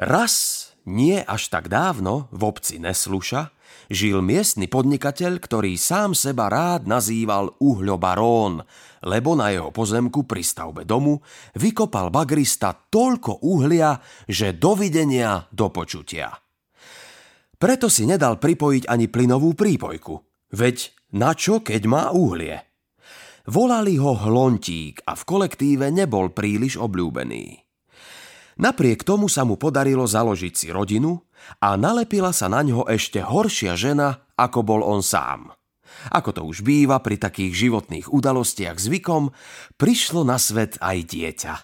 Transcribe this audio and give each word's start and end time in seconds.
Raz, 0.00 0.72
nie 0.88 1.20
až 1.20 1.52
tak 1.52 1.68
dávno, 1.68 2.32
v 2.32 2.48
obci 2.48 2.80
Nesluša, 2.80 3.52
žil 3.92 4.24
miestny 4.24 4.64
podnikateľ, 4.64 5.36
ktorý 5.36 5.76
sám 5.76 6.16
seba 6.16 6.48
rád 6.48 6.88
nazýval 6.88 7.52
uhľobarón, 7.60 8.64
lebo 9.04 9.36
na 9.36 9.52
jeho 9.52 9.68
pozemku 9.68 10.24
pri 10.24 10.40
stavbe 10.40 10.88
domu 10.88 11.20
vykopal 11.52 12.08
bagrista 12.08 12.72
toľko 12.72 13.44
uhlia, 13.44 14.00
že 14.24 14.56
dovidenia 14.56 15.44
do 15.52 15.68
počutia. 15.68 16.32
Preto 17.60 17.92
si 17.92 18.08
nedal 18.08 18.40
pripojiť 18.40 18.88
ani 18.88 19.04
plynovú 19.04 19.52
prípojku. 19.52 20.16
Veď 20.56 20.96
na 21.12 21.36
čo, 21.36 21.60
keď 21.60 21.82
má 21.84 22.08
uhlie? 22.16 22.56
Volali 23.44 24.00
ho 24.00 24.16
Hlontík 24.16 25.04
a 25.04 25.12
v 25.12 25.22
kolektíve 25.28 25.92
nebol 25.92 26.32
príliš 26.32 26.80
obľúbený. 26.80 27.69
Napriek 28.60 29.08
tomu 29.08 29.32
sa 29.32 29.48
mu 29.48 29.56
podarilo 29.56 30.04
založiť 30.04 30.52
si 30.52 30.68
rodinu 30.68 31.16
a 31.64 31.80
nalepila 31.80 32.28
sa 32.28 32.52
na 32.52 32.60
ňo 32.60 32.84
ešte 32.92 33.24
horšia 33.24 33.72
žena, 33.72 34.28
ako 34.36 34.60
bol 34.60 34.80
on 34.84 35.00
sám. 35.00 35.56
Ako 36.12 36.36
to 36.36 36.44
už 36.44 36.60
býva 36.60 37.00
pri 37.00 37.16
takých 37.16 37.56
životných 37.56 38.12
udalostiach 38.12 38.76
zvykom, 38.76 39.32
prišlo 39.80 40.28
na 40.28 40.36
svet 40.36 40.76
aj 40.76 41.08
dieťa. 41.08 41.54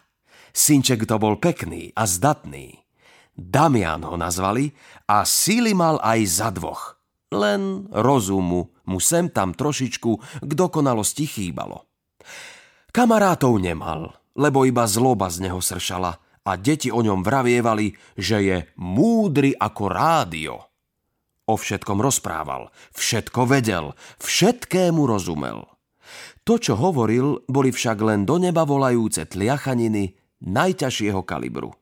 Synček 0.57 1.05
to 1.05 1.21
bol 1.21 1.37
pekný 1.37 1.93
a 1.93 2.09
zdatný. 2.09 2.81
Damian 3.37 4.01
ho 4.01 4.17
nazvali 4.17 4.73
a 5.05 5.29
síly 5.29 5.77
mal 5.77 6.01
aj 6.01 6.21
za 6.25 6.49
dvoch. 6.49 6.97
Len 7.29 7.93
rozumu 7.93 8.73
mu 8.89 8.99
sem 9.05 9.29
tam 9.29 9.53
trošičku 9.53 10.11
k 10.41 10.51
dokonalosti 10.57 11.29
chýbalo. 11.29 11.85
Kamarátov 12.89 13.61
nemal, 13.61 14.17
lebo 14.33 14.65
iba 14.65 14.89
zloba 14.89 15.29
z 15.29 15.45
neho 15.45 15.61
sršala– 15.61 16.17
a 16.47 16.55
deti 16.55 16.95
o 16.95 17.03
ňom 17.03 17.27
vravievali, 17.27 17.93
že 18.15 18.39
je 18.39 18.57
múdry 18.79 19.53
ako 19.59 19.85
rádio. 19.91 20.55
O 21.47 21.55
všetkom 21.59 21.99
rozprával, 21.99 22.71
všetko 22.95 23.41
vedel, 23.51 23.99
všetkému 24.23 25.03
rozumel. 25.07 25.67
To, 26.47 26.55
čo 26.63 26.79
hovoril, 26.79 27.43
boli 27.51 27.75
však 27.75 27.99
len 28.03 28.23
do 28.23 28.39
neba 28.39 28.63
volajúce 28.63 29.27
tliachaniny 29.27 30.15
najťažšieho 30.47 31.27
kalibru. 31.27 31.75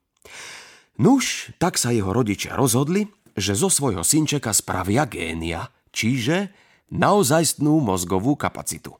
Nuž, 1.01 1.53
tak 1.61 1.77
sa 1.77 1.93
jeho 1.93 2.13
rodičia 2.17 2.57
rozhodli, 2.57 3.09
že 3.37 3.53
zo 3.53 3.69
svojho 3.69 4.01
synčeka 4.07 4.55
spravia 4.57 5.05
génia, 5.05 5.69
čiže 5.91 6.55
naozajstnú 6.95 7.83
mozgovú 7.83 8.39
kapacitu. 8.39 8.97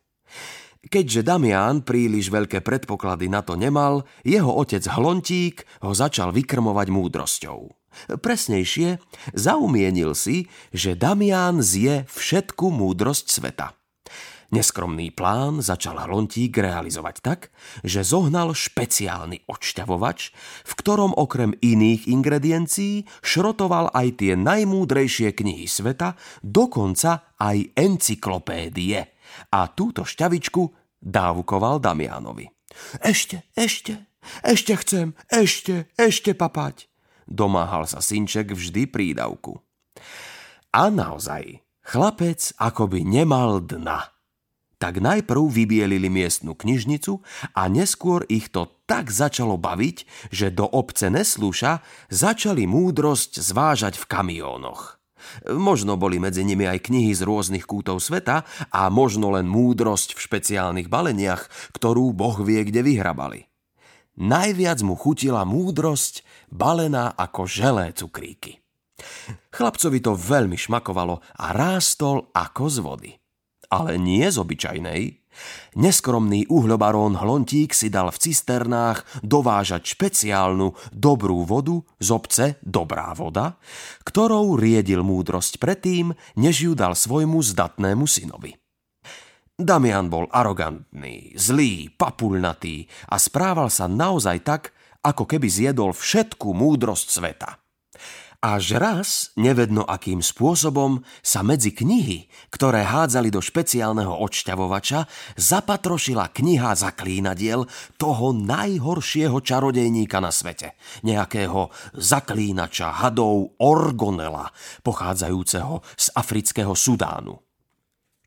Keďže 0.93 1.25
Damián 1.25 1.81
príliš 1.81 2.29
veľké 2.29 2.61
predpoklady 2.61 3.33
na 3.33 3.41
to 3.41 3.57
nemal, 3.57 4.05
jeho 4.21 4.53
otec 4.53 4.85
Hlontík 4.85 5.65
ho 5.81 5.97
začal 5.97 6.35
vykrmovať 6.35 6.89
múdrosťou. 6.93 7.61
Presnejšie, 8.21 8.99
zaumienil 9.33 10.19
si, 10.19 10.51
že 10.75 10.99
Damián 10.99 11.63
zje 11.63 12.05
všetku 12.11 12.69
múdrosť 12.69 13.27
sveta. 13.31 13.79
Neskromný 14.53 15.11
plán 15.11 15.65
začal 15.65 15.99
Hlontík 15.99 16.55
realizovať 16.55 17.17
tak, 17.25 17.41
že 17.83 18.07
zohnal 18.07 18.55
špeciálny 18.55 19.51
odšťavovač, 19.51 20.21
v 20.63 20.73
ktorom 20.79 21.11
okrem 21.17 21.59
iných 21.59 22.07
ingrediencií 22.07 23.09
šrotoval 23.25 23.91
aj 23.91 24.23
tie 24.23 24.39
najmúdrejšie 24.39 25.35
knihy 25.35 25.67
sveta, 25.67 26.15
dokonca 26.45 27.35
aj 27.41 27.73
encyklopédie– 27.75 29.11
a 29.51 29.69
túto 29.71 30.07
šťavičku 30.07 30.63
dávkoval 31.05 31.79
Damianovi. 31.79 32.49
Ešte, 33.05 33.47
ešte, 33.55 34.09
ešte 34.41 34.73
chcem, 34.81 35.13
ešte, 35.31 35.93
ešte 35.95 36.33
papať, 36.33 36.89
domáhal 37.29 37.85
sa 37.85 38.01
synček 38.01 38.53
vždy 38.57 38.89
prídavku. 38.89 39.61
A 40.75 40.91
naozaj, 40.91 41.63
chlapec 41.87 42.51
akoby 42.59 43.07
nemal 43.07 43.63
dna. 43.63 44.11
Tak 44.83 45.01
najprv 45.01 45.49
vybielili 45.49 46.11
miestnu 46.11 46.59
knižnicu 46.59 47.23
a 47.55 47.71
neskôr 47.71 48.27
ich 48.27 48.51
to 48.51 48.69
tak 48.85 49.09
začalo 49.09 49.57
baviť, 49.57 50.29
že 50.29 50.53
do 50.53 50.67
obce 50.67 51.09
Neslúša 51.09 51.81
začali 52.11 52.69
múdrosť 52.69 53.41
zvážať 53.41 53.97
v 53.97 54.05
kamiónoch. 54.11 54.99
Možno 55.51 55.97
boli 55.99 56.21
medzi 56.21 56.45
nimi 56.47 56.69
aj 56.69 56.87
knihy 56.91 57.13
z 57.17 57.25
rôznych 57.25 57.65
kútov 57.65 58.01
sveta 58.01 58.45
a 58.71 58.89
možno 58.93 59.33
len 59.33 59.49
múdrosť 59.49 60.15
v 60.17 60.23
špeciálnych 60.23 60.89
baleniach, 60.89 61.49
ktorú 61.75 62.15
Boh 62.15 62.39
vie, 62.45 62.63
kde 62.65 62.85
vyhrabali. 62.85 63.49
Najviac 64.15 64.79
mu 64.87 64.95
chutila 64.95 65.43
múdrosť, 65.43 66.23
balená 66.47 67.19
ako 67.19 67.51
želé 67.51 67.91
cukríky. 67.91 68.63
Chlapcovi 69.51 69.99
to 69.99 70.15
veľmi 70.15 70.55
šmakovalo 70.55 71.19
a 71.19 71.47
rástol 71.51 72.31
ako 72.31 72.65
z 72.71 72.79
vody. 72.79 73.11
Ale 73.75 73.99
nie 73.99 74.23
z 74.23 74.39
obyčajnej, 74.39 75.24
Neskromný 75.75 76.47
uhľobarón 76.47 77.19
Hlontík 77.19 77.75
si 77.75 77.91
dal 77.91 78.15
v 78.15 78.21
cisternách 78.21 79.25
dovážať 79.27 79.97
špeciálnu 79.97 80.75
dobrú 80.95 81.43
vodu 81.43 81.83
z 81.99 82.09
obce 82.15 82.45
Dobrá 82.63 83.11
voda, 83.13 83.59
ktorou 84.07 84.55
riedil 84.55 85.03
múdrosť 85.03 85.59
predtým, 85.59 86.15
než 86.39 86.71
ju 86.71 86.73
dal 86.73 86.95
svojmu 86.95 87.43
zdatnému 87.43 88.07
synovi. 88.07 88.55
Damian 89.55 90.11
bol 90.11 90.27
arogantný, 90.35 91.39
zlý, 91.39 91.91
papulnatý 91.95 92.91
a 93.11 93.23
správal 93.23 93.71
sa 93.71 93.87
naozaj 93.87 94.43
tak, 94.43 94.63
ako 95.05 95.31
keby 95.31 95.47
zjedol 95.47 95.95
všetku 95.95 96.51
múdrosť 96.51 97.09
sveta– 97.11 97.51
až 98.45 98.77
raz, 98.77 99.33
nevedno 99.41 99.89
akým 99.89 100.21
spôsobom, 100.21 101.01
sa 101.25 101.41
medzi 101.41 101.73
knihy, 101.73 102.29
ktoré 102.53 102.85
hádzali 102.85 103.33
do 103.33 103.41
špeciálneho 103.41 104.21
odšťavovača, 104.21 105.09
zapatrošila 105.41 106.29
kniha 106.29 106.77
zaklínadiel 106.77 107.65
toho 107.97 108.37
najhoršieho 108.37 109.41
čarodejníka 109.41 110.21
na 110.21 110.29
svete. 110.29 110.77
Nejakého 111.01 111.73
zaklínača 111.97 113.01
hadov 113.01 113.57
Orgonela, 113.57 114.53
pochádzajúceho 114.85 115.81
z 115.97 116.13
afrického 116.13 116.77
Sudánu. 116.77 117.44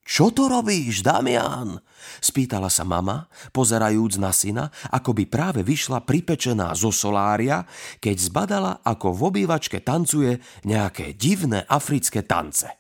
Čo 0.08 0.32
to 0.32 0.48
robíš, 0.48 1.04
Damian? 1.04 1.84
Spýtala 2.24 2.72
sa 2.72 2.88
mama, 2.88 3.28
pozerajúc 3.52 4.16
na 4.24 4.32
syna, 4.32 4.72
ako 4.88 5.12
by 5.12 5.28
práve 5.28 5.68
vyšla 5.68 6.08
pripečená 6.08 6.72
zo 6.80 6.96
solária, 6.96 7.68
keď 8.00 8.16
zbadala, 8.16 8.80
ako 8.88 9.12
v 9.12 9.22
obývačke 9.28 9.84
tancuje 9.84 10.40
nejaké 10.64 11.12
divné 11.20 11.68
africké 11.68 12.24
tance. 12.24 12.72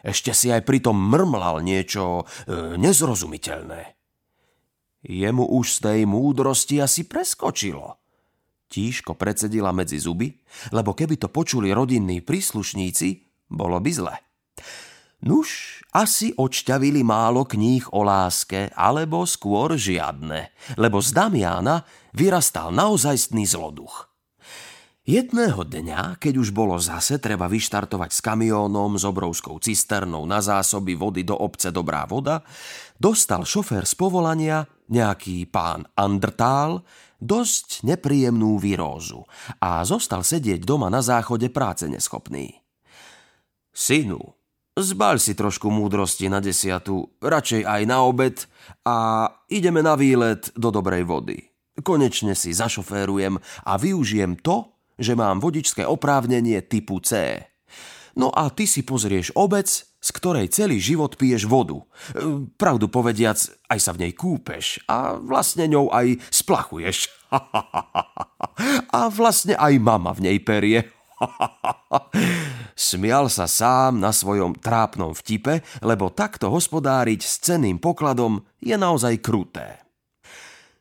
Ešte 0.00 0.32
si 0.32 0.48
aj 0.48 0.64
pritom 0.64 0.96
mrmlal 0.96 1.60
niečo 1.60 2.24
e, 2.24 2.74
nezrozumiteľné. 2.80 3.92
Jemu 5.04 5.44
už 5.52 5.66
z 5.76 5.78
tej 5.84 6.00
múdrosti 6.08 6.80
asi 6.80 7.04
preskočilo. 7.04 8.00
Tížko 8.72 9.12
predsedila 9.12 9.76
medzi 9.76 10.00
zuby, 10.00 10.32
lebo 10.72 10.96
keby 10.96 11.20
to 11.20 11.28
počuli 11.28 11.68
rodinní 11.68 12.24
príslušníci, 12.24 13.08
bolo 13.52 13.76
by 13.76 13.90
zle. 13.92 14.16
Nuž, 15.22 15.81
asi 15.92 16.32
odšťavili 16.32 17.04
málo 17.04 17.44
kníh 17.44 17.84
o 17.92 18.00
láske, 18.00 18.72
alebo 18.72 19.28
skôr 19.28 19.76
žiadne, 19.76 20.48
lebo 20.80 21.04
z 21.04 21.12
Damiana 21.12 21.84
vyrastal 22.16 22.72
naozajstný 22.72 23.44
zloduch. 23.44 24.08
Jedného 25.02 25.66
dňa, 25.66 26.22
keď 26.22 26.34
už 26.38 26.54
bolo 26.54 26.78
zase 26.78 27.18
treba 27.18 27.50
vyštartovať 27.50 28.10
s 28.14 28.22
kamiónom 28.22 28.94
s 28.94 29.02
obrovskou 29.02 29.58
cisternou 29.58 30.22
na 30.30 30.38
zásoby 30.38 30.94
vody 30.94 31.26
do 31.26 31.34
obce 31.34 31.74
Dobrá 31.74 32.06
voda, 32.06 32.46
dostal 33.02 33.42
šofér 33.42 33.82
z 33.82 33.98
povolania, 33.98 34.62
nejaký 34.86 35.50
pán 35.50 35.90
Andrtál, 35.98 36.86
dosť 37.18 37.82
nepríjemnú 37.82 38.62
výrózu 38.62 39.26
a 39.58 39.82
zostal 39.82 40.22
sedieť 40.22 40.62
doma 40.62 40.86
na 40.86 41.02
záchode 41.02 41.50
práce 41.50 41.90
neschopný. 41.90 42.62
Synu, 43.74 44.41
Zbaľ 44.72 45.20
si 45.20 45.36
trošku 45.36 45.68
múdrosti 45.68 46.32
na 46.32 46.40
desiatu, 46.40 47.12
radšej 47.20 47.68
aj 47.68 47.82
na 47.84 48.08
obed 48.08 48.40
a 48.88 49.28
ideme 49.52 49.84
na 49.84 50.00
výlet 50.00 50.48
do 50.56 50.72
dobrej 50.72 51.04
vody. 51.04 51.44
Konečne 51.84 52.32
si 52.32 52.56
zašoférujem 52.56 53.36
a 53.68 53.72
využijem 53.76 54.40
to, 54.40 54.72
že 54.96 55.12
mám 55.12 55.44
vodičské 55.44 55.84
oprávnenie 55.84 56.64
typu 56.64 57.04
C. 57.04 57.36
No 58.16 58.32
a 58.32 58.48
ty 58.48 58.64
si 58.64 58.80
pozrieš 58.80 59.36
obec, 59.36 59.68
z 59.84 60.08
ktorej 60.08 60.48
celý 60.48 60.80
život 60.80 61.20
piješ 61.20 61.44
vodu. 61.44 61.76
Pravdu 62.56 62.88
povediac, 62.88 63.36
aj 63.68 63.76
sa 63.76 63.92
v 63.92 64.08
nej 64.08 64.12
kúpeš 64.16 64.80
a 64.88 65.20
vlastne 65.20 65.68
ňou 65.68 65.92
aj 65.92 66.16
splachuješ. 66.32 67.12
a 68.96 69.00
vlastne 69.12 69.52
aj 69.52 69.72
mama 69.76 70.16
v 70.16 70.32
nej 70.32 70.38
perie. 70.40 70.88
Smial 72.78 73.28
sa 73.28 73.46
sám 73.46 74.00
na 74.00 74.10
svojom 74.10 74.58
trápnom 74.58 75.14
vtipe, 75.14 75.60
lebo 75.84 76.10
takto 76.10 76.50
hospodáriť 76.50 77.20
s 77.22 77.34
cenným 77.42 77.78
pokladom 77.78 78.42
je 78.58 78.74
naozaj 78.74 79.20
kruté. 79.22 79.82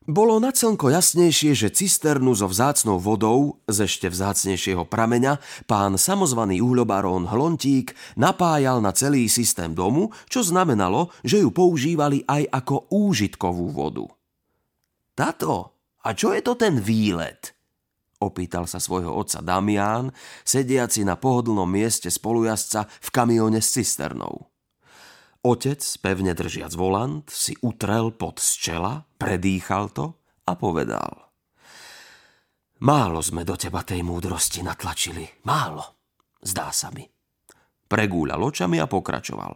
Bolo 0.02 0.42
na 0.42 0.50
celko 0.50 0.90
jasnejšie, 0.90 1.54
že 1.54 1.70
cisternu 1.70 2.34
so 2.34 2.50
vzácnou 2.50 2.98
vodou 2.98 3.62
z 3.70 3.86
ešte 3.86 4.10
vzácnejšieho 4.10 4.90
prameňa 4.90 5.38
pán 5.70 5.94
samozvaný 5.94 6.58
uhľobarón 6.58 7.30
Hlontík 7.30 7.94
napájal 8.18 8.82
na 8.82 8.98
celý 8.98 9.30
systém 9.30 9.78
domu, 9.78 10.10
čo 10.26 10.42
znamenalo, 10.42 11.14
že 11.22 11.46
ju 11.46 11.54
používali 11.54 12.26
aj 12.26 12.50
ako 12.50 12.90
úžitkovú 12.90 13.70
vodu. 13.70 14.10
Tato, 15.14 15.78
a 16.02 16.18
čo 16.18 16.34
je 16.34 16.42
to 16.42 16.58
ten 16.58 16.82
výlet? 16.82 17.54
Opýtal 18.22 18.70
sa 18.70 18.78
svojho 18.78 19.10
otca 19.18 19.42
Damián, 19.42 20.14
sediaci 20.46 21.02
na 21.02 21.18
pohodlnom 21.18 21.66
mieste 21.66 22.14
spolujazca 22.14 22.86
v 22.86 23.10
kamióne 23.10 23.58
s 23.58 23.74
cisternou. 23.74 24.46
Otec, 25.42 25.82
pevne 26.06 26.38
držiac 26.38 26.70
volant, 26.78 27.26
si 27.26 27.58
utrel 27.66 28.14
pod 28.14 28.38
z 28.38 28.52
čela, 28.62 29.02
predýchal 29.18 29.90
to 29.90 30.22
a 30.46 30.54
povedal. 30.54 31.34
Málo 32.86 33.26
sme 33.26 33.42
do 33.42 33.58
teba 33.58 33.82
tej 33.82 34.06
múdrosti 34.06 34.62
natlačili. 34.62 35.26
Málo, 35.50 36.06
zdá 36.46 36.70
sa 36.70 36.94
mi. 36.94 37.06
Pregúľal 37.90 38.38
očami 38.38 38.78
a 38.78 38.86
pokračoval. 38.86 39.54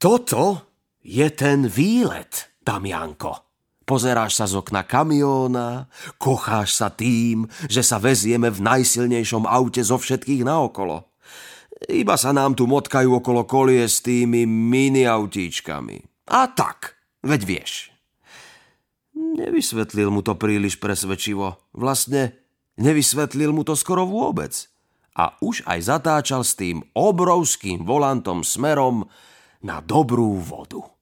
Toto 0.00 0.72
je 1.04 1.28
ten 1.36 1.68
výlet, 1.68 2.56
Damianko. 2.56 3.49
Pozeráš 3.90 4.38
sa 4.38 4.46
z 4.46 4.54
okna 4.54 4.86
kamióna, 4.86 5.90
kocháš 6.14 6.78
sa 6.78 6.94
tým, 6.94 7.50
že 7.66 7.82
sa 7.82 7.98
vezieme 7.98 8.46
v 8.46 8.62
najsilnejšom 8.62 9.50
aute 9.50 9.82
zo 9.82 9.98
všetkých 9.98 10.46
naokolo. 10.46 11.10
Iba 11.90 12.14
sa 12.14 12.30
nám 12.30 12.54
tu 12.54 12.70
motkajú 12.70 13.18
okolo 13.18 13.50
kolie 13.50 13.82
s 13.82 13.98
tými 13.98 14.46
mini 14.46 15.10
autíčkami. 15.10 16.06
A 16.30 16.46
tak, 16.54 17.02
veď 17.26 17.40
vieš. 17.42 17.72
Nevysvetlil 19.18 20.14
mu 20.14 20.22
to 20.22 20.38
príliš 20.38 20.78
presvedčivo. 20.78 21.58
Vlastne 21.74 22.38
nevysvetlil 22.78 23.50
mu 23.50 23.66
to 23.66 23.74
skoro 23.74 24.06
vôbec. 24.06 24.54
A 25.18 25.34
už 25.42 25.66
aj 25.66 25.90
zatáčal 25.90 26.46
s 26.46 26.54
tým 26.54 26.86
obrovským 26.94 27.82
volantom 27.82 28.46
smerom 28.46 29.10
na 29.66 29.82
dobrú 29.82 30.38
vodu. 30.38 30.99